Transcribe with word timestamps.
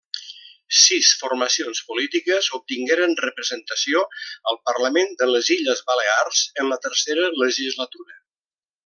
Sis 0.83 1.09
formacions 1.23 1.81
polítiques 1.89 2.47
obtingueren 2.59 3.13
representació 3.25 4.01
al 4.53 4.59
Parlament 4.71 5.13
de 5.23 5.29
les 5.33 5.51
Illes 5.59 5.85
Balears 5.91 6.41
en 6.65 6.73
la 6.75 6.81
Tercera 6.87 7.29
Legislatura. 7.45 8.19